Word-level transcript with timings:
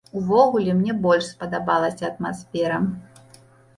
Увогуле, 0.19 0.73
мне 0.77 0.95
больш 1.03 1.27
спадабалася 1.33 2.03
атмасфера. 2.11 2.79